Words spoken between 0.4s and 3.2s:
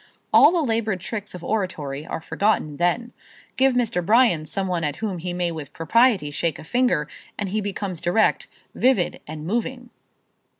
the labored tricks of oratory are forgotten then.